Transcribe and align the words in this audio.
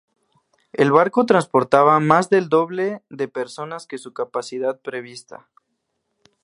El 0.73 0.91
barco 0.91 1.27
transportaba 1.27 1.99
más 1.99 2.31
del 2.31 2.49
doble 2.49 3.03
de 3.11 3.27
personas 3.27 3.85
que 3.85 3.99
su 3.99 4.13
capacidad 4.13 4.79
prevista. 4.81 5.47